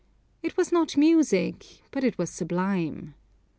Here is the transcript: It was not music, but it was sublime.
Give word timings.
It 0.41 0.57
was 0.57 0.71
not 0.71 0.97
music, 0.97 1.83
but 1.91 2.03
it 2.03 2.17
was 2.17 2.31
sublime. 2.31 3.13